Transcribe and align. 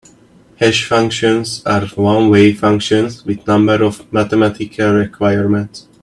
Hash 0.57 0.87
functions 0.89 1.61
are 1.63 1.85
one-way 1.89 2.53
functions 2.53 3.23
with 3.23 3.47
a 3.47 3.51
number 3.51 3.83
of 3.83 4.11
mathematical 4.11 4.93
requirements. 4.95 5.85